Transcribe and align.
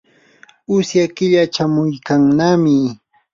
usya 0.77 1.03
killa 1.15 1.43
chamuykannami. 1.53 2.77